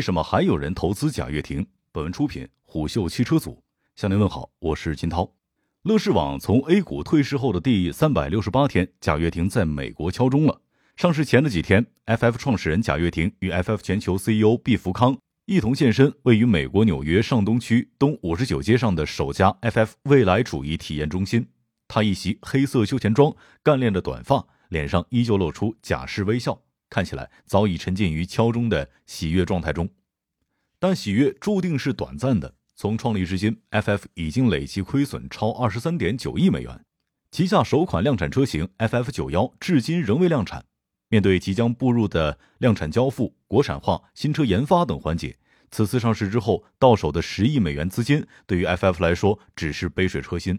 [0.00, 1.66] 为什么还有人投资贾跃亭？
[1.92, 3.62] 本文出品虎嗅汽车组。
[3.96, 5.30] 向您问好，我是金涛。
[5.82, 10.62] 乐视网从 A 股退市后的第三百六十八天，贾跃亭在美国敲钟了。
[10.96, 21.46] 上市前的几天，FF 创始人贾跃亭与 FF 全球 CEO 毕福康一同现身位于美国纽约上东区东五十九街上的首家 FF 未来主义体验中心。
[21.86, 26.58] 他一袭黑色休闲装，干练的短发，脸上依旧露出贾氏微笑。
[26.90, 29.88] 看起来早已沉浸于敲钟的喜悦状态中，
[30.78, 32.56] 但喜悦注定是短暂的。
[32.74, 36.84] 从创立至今，FF 已经累计亏损超二十三点九亿美元，
[37.30, 40.64] 旗下首款量产车型 FF 九幺至今仍未量产。
[41.08, 45.36] 面对即将步入的量产交付、国产化、新车研发等环节，
[45.70, 50.58] 此次上市之后到手的十亿美元资金，对于 FF 来说只是杯水车薪。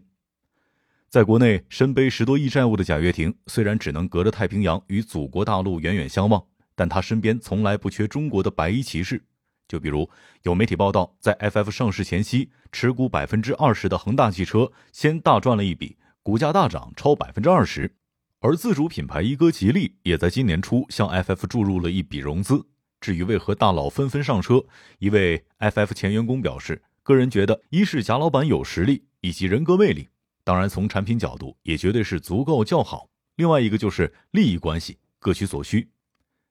[1.12, 6.42] 在国内身背十多亿债务的贾跃亭，虽然只能隔着太平洋与祖国大陆远远相望，
[6.74, 9.22] 但他身边从来不缺中国的白衣骑士。
[9.68, 10.10] 就比如
[10.44, 17.94] 有媒体报道，在 FF 上市前夕，持股百分之二十的恒大汽车先大赚了一笔，股价大涨超百分之二十。
[18.40, 22.66] 而自主品牌一哥吉利也在今年初向 FF 注入了一笔融资。
[23.02, 24.64] 至于为何大佬纷纷上车，
[25.00, 30.08] 一位 FF 前员工表示，个人觉得一是贾老板有实力以及人格魅力。
[30.44, 33.10] 当然，从产品角度也绝对是足够较好。
[33.36, 35.90] 另外一个就是利益关系，各取所需。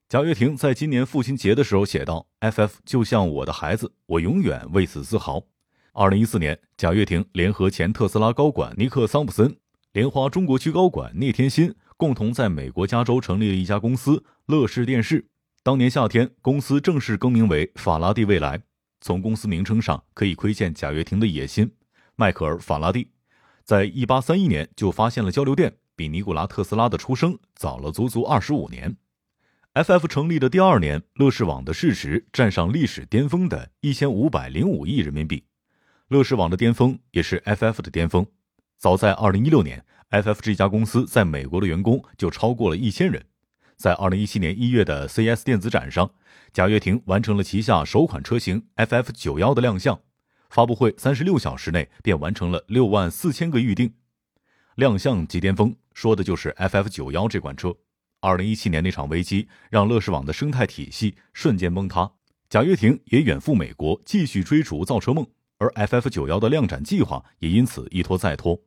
[0.09, 5.41] 贾跃亭在今年父亲节的时候写道：“FF 就像我的孩子，我永远为此自豪。”
[5.93, 9.55] 二零一四年，贾跃亭联合前特斯拉高管尼克桑普森、
[9.93, 15.27] 莲花中国区高管聂天心，共同在美国加州成立了一家公司——乐视电视。
[15.63, 18.61] 当年夏天，公司正式更名为法拉第未来。
[18.99, 21.71] 从公司名称上可以窥见贾跃亭的野心。
[22.15, 23.07] 迈克尔·法拉第。
[23.71, 28.97] 在一八三一年就发现了交流电，比尼古拉特斯拉的出生早了足足二十五年。
[29.75, 35.45] FF 成立的第二年，乐视网的市值站上历史巅峰的一千五百零五亿人民币。
[36.09, 38.27] 乐视网的巅峰也是 FF 的巅峰。
[38.77, 43.25] 早在二零一六年，FF 这家公司在美国的员工就超过了一千人。
[43.77, 46.11] 在二零一七年一月的 CS 电子展上，
[46.51, 49.97] 贾跃亭完成了旗下首款车型 FF 九幺的亮相。
[50.51, 53.93] 发布会三十六小时内便完成了六万四千个预定，
[54.75, 57.73] 亮相即巅峰，说的就是 FF 九幺这款车。
[58.19, 62.11] 二零一七年那场危机让乐视网的生态体系瞬间崩塌，
[62.49, 65.25] 贾跃亭也远赴美国继续追逐造车梦，
[65.57, 68.61] 而 FF 九幺的量产计划也因此一拖再拖。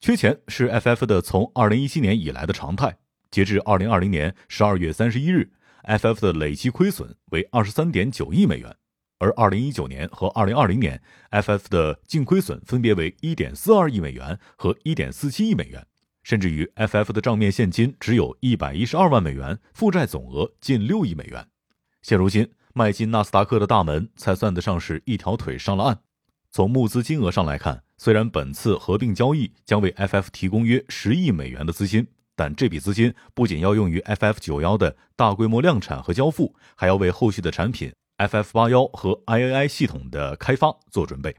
[0.00, 2.96] 缺钱是 FF 的从二零一七年以来的常态，
[3.32, 5.50] 截至二零二零年十二月三十一日
[5.82, 8.76] ，FF 的累计亏损为二十三点九亿美元。
[9.24, 15.86] 而二零一九年和二零二零年，FF 的净亏损分别为一点四二亿美元和一点四七亿美元，
[16.22, 21.48] 甚至于 FF 的账面现金只有一百一十二万美元，负债总额近六亿美元。
[22.02, 26.00] 现如今，迈进纳斯达克的大门才算得上是一条腿上了岸。
[26.50, 37.90] 从募资金额上来看，虽然本次合并交易将为 FF 提供约十亿美元的资金，但这笔资金不仅要用于 FF 九幺的大规模量产和交付，还要为后续的产品。
[38.18, 41.34] FF 八幺和 IAI 系统的开发做准备，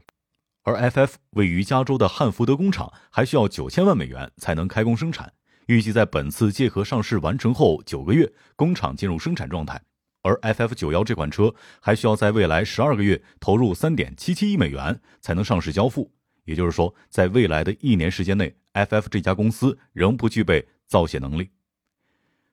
[0.62, 5.32] 而 FF 位于加州的汉福德工厂还需要九千万美元才能开工生产。
[5.68, 9.80] 预计在本次借壳上市完成后九个月，工厂进入生产状态。
[10.22, 16.12] 而 FF 九幺这款车还需要在未来十二个月投入三点七七亿美元才能上市交付。
[16.44, 21.50] 也就是说，在未来的一年时间内，FF 这家公司仍不具备造血能力。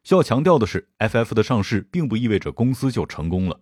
[0.03, 3.59] 需要强调的是，FF 的上市并不意味着公司就成功了。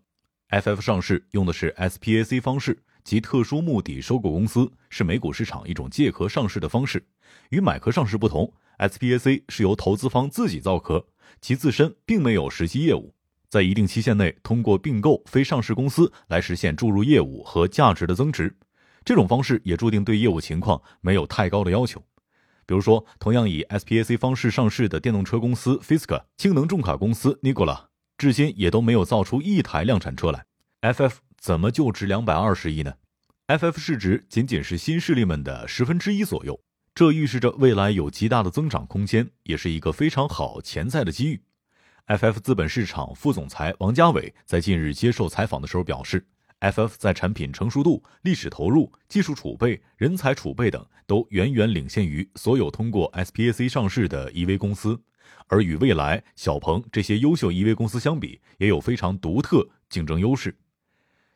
[0.52, 7.08] FF 上市用的是 SPAC 方式，即特殊目的收购公司，是美股市场一种借壳上市的方式。
[7.52, 11.08] 与买壳上市不同，SPAC 是由投资方自己造壳，
[11.40, 13.14] 其自身并没有实际业务，
[13.48, 18.54] 在一定期限内通过并购非上市公司来实现注入业务和价值的增值。
[19.06, 22.04] 这种方式也注定对业务情况没有太高的要求。
[22.66, 27.91] 比如说，同样以 SPAC 方式上市的电动车公司 Fisker、氢能重卡公司 Nikola。
[28.22, 30.46] 至今也都没有造出一台量产车来
[30.82, 32.94] ，FF 怎么就值两百二十亿呢
[33.48, 36.62] ？FF 市值仅仅是新势力们的十分之一左右，
[36.94, 41.42] 这预示着未来有极大的增长空间，也是一个非常好潜在的机遇。
[42.06, 46.24] FF 资本市场副总裁王家伟在近日接受采访的时候表示
[46.60, 55.02] ，FF 在产品成熟度、历史投入、技术储备、人才储备等都远远领先于所有通过 SPAC 上市的 EV 公司。
[55.48, 60.56] 而与蔚来、小鹏这些优秀 EV 公司相比，也有非常独特竞争优势。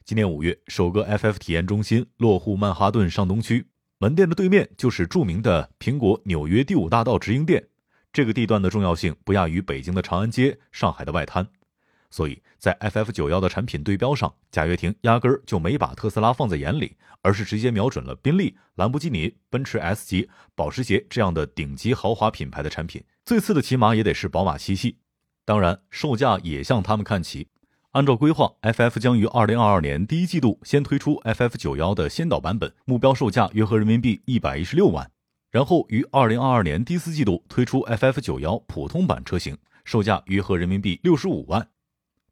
[0.03, 3.65] 今年五月，首个 FF 体验中心落户曼哈顿上东区，
[3.97, 7.67] 门店的对面就是著名的苹果纽约第五大道直营店。
[8.13, 11.47] 这个地段的重要性不亚于北京的长安街、上海的外滩。
[12.15, 23.03] 所以在 FF 九幺的产品对标上，贾跃亭压根儿就没把特斯拉放在眼里，而是直接瞄准了宾利、兰博基尼、奔驰 S 级、保时捷这样的顶级豪华品牌的产品。
[23.25, 24.99] 最次的起码也得是宝马七系，
[25.43, 27.49] 当然售价也向他们看齐。
[27.91, 35.11] 按照规划，FF 将于二零二二年第一季度先推出 FF 九幺的先导版本，目标售价约合人民币一百一十六万，
[35.51, 41.67] 然后于二零二二年第四季度推出 FF 九幺普通版车型，售价约合人民币六十五万。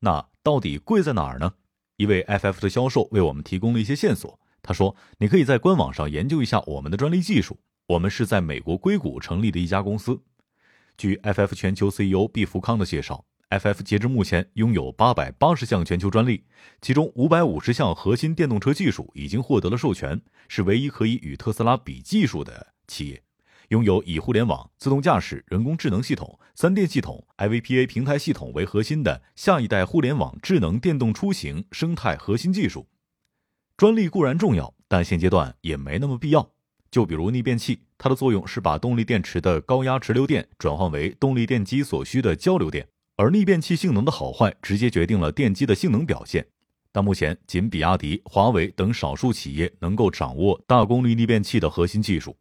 [0.04, 1.54] 那到底贵在哪儿呢？
[1.96, 4.38] 一位 FF 的销售为我们提供了一些线索。
[4.62, 7.58] 他说：“你可以在官网上研究一下我们的专利技术。
[7.88, 10.22] 我们是在美国硅谷成立的一家公司。”
[10.98, 16.44] 据 FF 全球 CEO 毕福康的介绍，FF 截至目前拥有八百八十项全球专利，
[16.82, 23.24] 其中五百五十项核心电动车技术已经获得了授权，是唯一可以与特斯拉比技术的企业。
[23.74, 32.88] 拥有以互联网、自动驾驶、人工智能系统、三电系统、IVPA 平台系统为核心的下一代互联网智能电动出行生态核心技术。
[33.76, 36.52] 专利固然重要，但现阶段也没那么必要。
[36.92, 46.46] 就比如逆变器，它的作用是把动力电池的高压直流电转换为动力电机所需的交流电，而逆变器性能的好坏直接决定了电机的性能表现。
[46.92, 52.38] 但目前仅比亚迪、华为等少数企业能够掌握大功率逆变器的核心技术。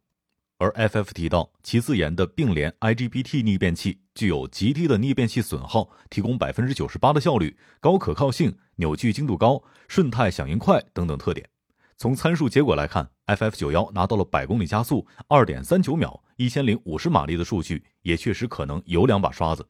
[0.63, 11.49] 而 FF 提到，其自研的并联 IGBT 逆变器具有极低的逆变器损耗，提供百分之九十八的效率、高可靠性、扭矩精度高、瞬态响应快等等特点。
[11.97, 19.67] 从参数结果来看，FF 九幺拿到了百公里加速二点三九秒、一千零五十马力的数据，也确实可能有两把刷子。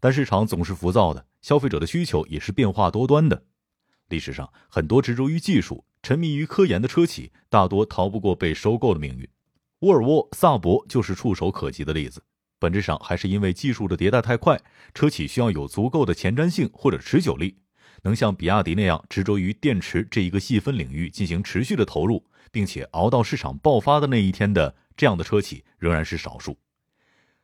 [0.00, 3.44] 但市场总是浮躁的，消费者的需求也是变化多端的。
[4.08, 9.28] 历史上，很多执着于技术、沉迷于科研的车企，大多逃不过被收购的命运。
[9.80, 12.22] 沃尔沃、萨博就是触手可及的例子。
[12.58, 14.58] 本质上还是因为技术的迭代太快，
[14.94, 17.58] 车企需要有足够的前瞻性或者持久力，
[18.02, 26.56] 能像比亚迪那样执着于电池这一个细分领域进行持续的投入，并且熬到市场爆发的那一天的这样的车企仍然是少数。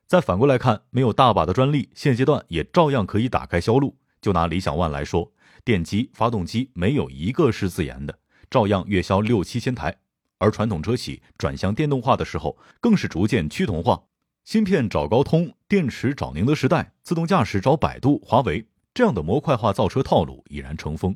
[0.07, 3.99] 再反过来看，没有大把的专利，现阶段也照样可以打开销路。
[4.23, 5.33] 就拿理想 ONE 来说，
[5.65, 8.19] 电机、发动机没有一个是自研的，
[8.49, 9.99] 照样月销六七千台。
[10.43, 14.03] 而传统车企转向电动化的时候，更是逐渐趋同化。
[14.43, 21.15] 芯片找高通，电池找宁德时代，自动驾驶找百度、华为，这样的模块化造车套路已然成风。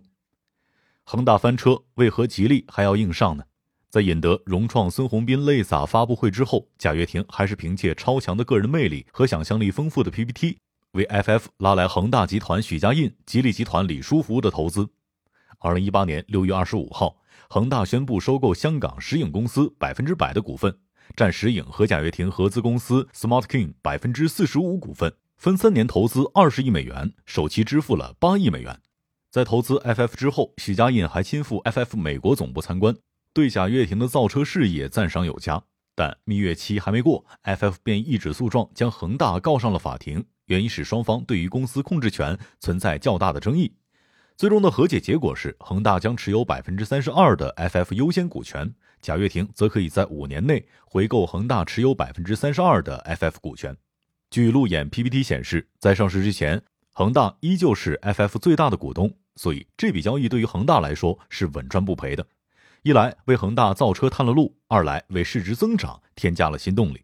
[1.02, 3.42] 恒大翻车，为何吉利还要硬上呢？
[3.90, 10.58] 在引得融创孙宏斌泪洒发布会之后，贾跃亭还是凭借超强的个人魅力和想象力丰富的 PPT，
[10.92, 14.88] 为 FF 拉来恒大集团许家印、吉利集团李书福的投资。
[15.58, 17.16] 二零一八年六月二十五号。
[17.56, 20.76] 恒大宣布收购香港石影公司百分之百的股份，
[21.16, 28.78] 占石影和贾跃亭合资公司 Smart King 百分之四十五股份，分三年投资二十亿美元，首期支付了八亿美元。
[29.30, 32.94] 在投资 FF 之后，许家印还亲赴 FF 美国总部参观，
[33.32, 35.62] 对贾跃亭的造车事业赞赏有加。
[35.94, 43.72] 但蜜月期还没过，FF 便一纸诉状将恒大告上了法庭，原因是双方对于公司控制权存在较大的争议。
[44.36, 53.74] 最终的和解结果是，恒大将持有百分之三十二的 FF 优先股权，贾跃亭则可以在五年内回购恒大持有百分之三十二的 FF 股权。
[54.28, 56.62] 据路演 PPT 显示，在上市之前，
[56.92, 62.26] 恒大依旧是 FF 最大的股东，所以这笔交易对于恒大来说是稳赚不赔的。
[62.82, 67.02] 一来为恒大造车探了路，二来为市值增长添加了新动力。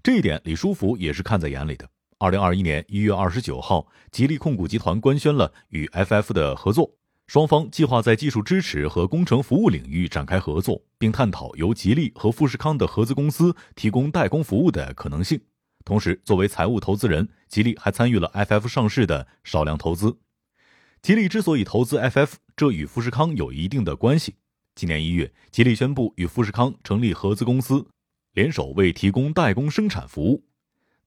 [0.00, 1.88] 这一点，李书福也是看在眼里的。
[2.22, 6.94] 二零二一年一月二十九号，吉利控股集团官宣了与 FF 的合作，
[7.26, 15.40] 双方计划在技术支持和工程服务领域展开合作，并探讨由吉利和富士康的合资公司提供代工服务的可能性。
[15.84, 20.16] 同时，作为财务投资人，吉利还参与了 FF 上市的少量投资。
[21.02, 24.36] 吉利之所以投资 FF，这与富士康有一定的关系。
[24.76, 27.84] 今年一月，吉利宣布与富士康成立合资公司，
[28.32, 30.44] 联手为提供代工生产服务。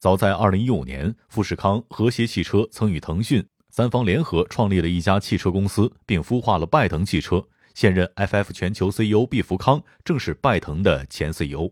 [0.06, 7.44] 早在二零一五年，富士康、和谐汽车曾与腾讯三方联合创立了一家汽车公司，并孵化了拜腾汽车。
[7.74, 11.72] 现任 FF 全球 CEO 毕福康正是拜腾的前 CEO。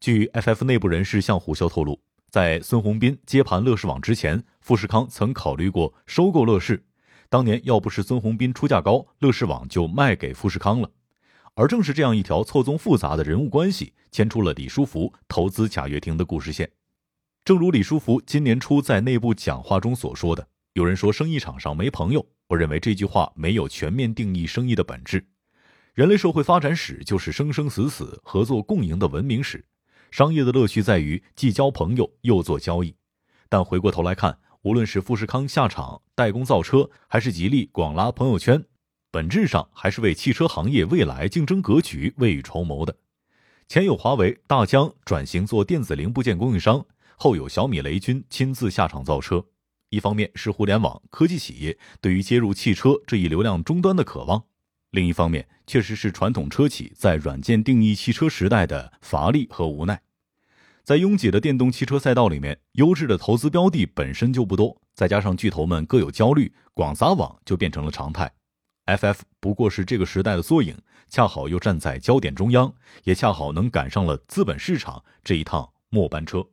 [0.00, 2.00] 据 FF 内部人士向虎嗅透露，
[2.30, 6.84] 在孙宏斌接盘乐视网之前，富士康曾考虑过收购乐视。
[7.28, 10.90] 当年要不是孙宏斌出价高，乐视网就卖给富士康了。
[11.54, 16.68] 而正是这样一条错综复杂的人物关系，牵出了李书福投资贾跃亭的故事线。
[17.46, 25.24] 正如李书福今年初在内部讲话中所说的：“有人说生意场上没朋友，我认为这句话没有全面定义生意的本质。
[25.94, 29.64] 人类社会发展史就是生生死死、合作共赢的文明史。
[30.10, 32.92] 商业的乐趣在于既交朋友又做交易。
[33.48, 38.60] 但回过头来看，无论是富士康下场代工造车，还是吉利广拉朋友圈，
[39.12, 42.96] 本质上还是为汽车行业未来竞争格局未雨绸缪的。
[43.68, 46.84] 前有华为、大疆转型做电子零部件供应商，
[47.16, 49.44] 后有小米、雷军亲自下场造车。
[49.90, 54.44] 一方面是互联网科技企业对于接入汽车这一流量终端的渴望，
[54.90, 60.02] 另一方面确实是传统车企在软件定义汽车时代的乏力和无奈。
[60.82, 68.32] 在拥挤的电动汽车赛道里面，优质的投资标的本身就不多，再加上巨头们各有焦虑，广撒网就变成了常态。
[68.86, 70.76] FF 不过是这个时代的缩影，
[71.08, 72.72] 恰好又站在焦点中央，
[73.04, 76.46] 也恰好能赶上了资本市场这一趟末班车。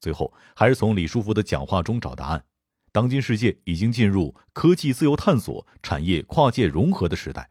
[0.00, 2.44] 最后还是从李书福的讲话中找答案。
[2.92, 7.50] 当今世界已经进入科技自由探索、产业跨界融合的时代，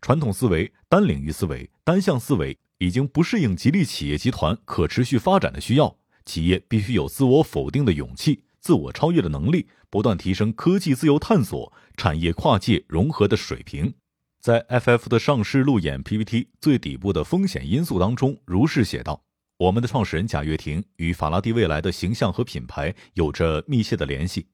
[0.00, 2.58] 传统思维、单领域思维、单向思维。
[2.82, 13.92] 已经不适应吉利企业集团可持续发展的需要，企业必须有自我否定的勇气、自我超越的能力，不断提升科技自由探索、产业跨界融合的水平。
[14.40, 19.22] 在 FF 的上市路演 PPT 最底部的风险因素当中，如是写道
[19.60, 24.48] ：“我们的创始人贾跃亭与法拉第未来的形象和品牌有着密切的联系，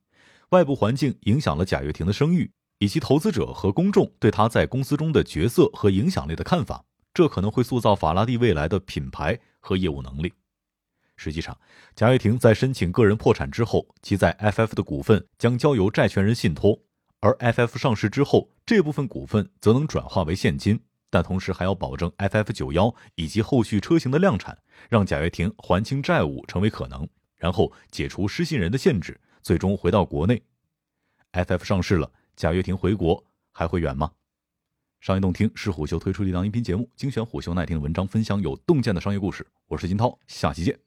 [0.48, 6.84] 外部环境影响了贾跃亭的声誉，以及投资者和公众对他在公司中的角色和影响力的看法。”
[7.14, 10.32] 这可能会塑造法拉第未来的品牌和业务能力。
[11.16, 11.56] 实际上，
[11.94, 16.76] 贾跃亭在申请个人破产之后，其在 FF 的股份将交由债权人信托，
[17.20, 24.58] 而 FF 上市之后，这部分股份则能转化为现金，但同时还要保证 FF 九幺以及后续车型的量产，
[24.88, 30.42] 让贾跃亭还清债务成为可能，然后解除失信人的限制，最终回到国内。
[31.32, 34.10] FF 上市了，贾跃亭回国还会远吗？
[35.00, 39.46] 商业洞听是虎嗅推出的一档音频节目，精选虎嗅耐听的文章，分享有洞见的商业故事。
[39.68, 40.85] 我是金涛，下期见。